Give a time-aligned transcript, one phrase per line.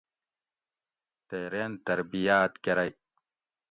[1.27, 2.91] تے رین تربیاۤت کرئی